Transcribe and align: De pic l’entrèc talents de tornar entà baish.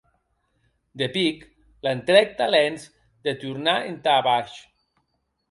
De 1.01 1.07
pic 1.17 1.43
l’entrèc 1.87 2.33
talents 2.41 2.87
de 3.29 3.35
tornar 3.45 3.77
entà 3.93 4.19
baish. 4.31 4.59